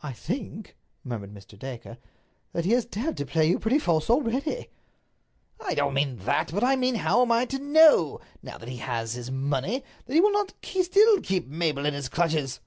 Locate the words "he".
2.64-2.70, 8.68-8.76, 10.14-10.20